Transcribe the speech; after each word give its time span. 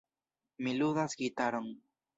Mi 0.67 0.73
ludas 0.79 1.17
gitaron. 1.21 1.71